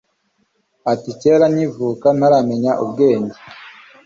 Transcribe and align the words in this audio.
ati 0.91 1.09
kera 1.19 1.45
nkivuka 1.53 2.07
ntaramenya 2.17 2.71
ubwenge 2.83 3.37